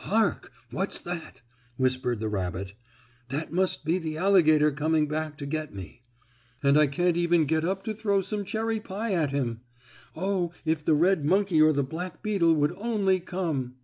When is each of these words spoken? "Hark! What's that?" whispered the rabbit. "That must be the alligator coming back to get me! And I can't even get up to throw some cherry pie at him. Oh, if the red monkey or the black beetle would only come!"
"Hark! 0.00 0.52
What's 0.70 1.00
that?" 1.00 1.40
whispered 1.78 2.20
the 2.20 2.28
rabbit. 2.28 2.74
"That 3.30 3.50
must 3.50 3.82
be 3.82 3.96
the 3.96 4.18
alligator 4.18 4.70
coming 4.72 5.08
back 5.08 5.38
to 5.38 5.46
get 5.46 5.72
me! 5.74 6.02
And 6.62 6.76
I 6.76 6.86
can't 6.86 7.16
even 7.16 7.46
get 7.46 7.64
up 7.64 7.82
to 7.84 7.94
throw 7.94 8.20
some 8.20 8.44
cherry 8.44 8.78
pie 8.78 9.14
at 9.14 9.30
him. 9.30 9.62
Oh, 10.14 10.52
if 10.66 10.84
the 10.84 10.92
red 10.94 11.24
monkey 11.24 11.62
or 11.62 11.72
the 11.72 11.82
black 11.82 12.20
beetle 12.22 12.52
would 12.56 12.74
only 12.76 13.20
come!" 13.20 13.76